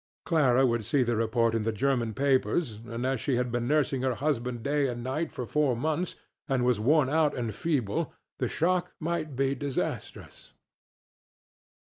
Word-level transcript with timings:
Clara 0.25 0.65
would 0.65 0.83
see 0.83 1.03
the 1.03 1.15
report 1.15 1.53
in 1.53 1.61
the 1.61 1.71
German 1.71 2.15
papers, 2.15 2.79
and 2.87 3.05
as 3.05 3.21
she 3.21 3.35
had 3.35 3.51
been 3.51 3.67
nursing 3.67 4.01
her 4.01 4.15
husband 4.15 4.63
day 4.63 4.87
and 4.87 5.03
night 5.03 5.31
for 5.31 5.45
four 5.45 5.75
months 5.75 6.15
and 6.49 6.65
was 6.65 6.79
worn 6.79 7.07
out 7.07 7.37
and 7.37 7.53
feeble, 7.53 8.11
the 8.39 8.47
shock 8.47 8.95
might 8.99 9.35
be 9.35 9.53
disastrous. 9.53 10.53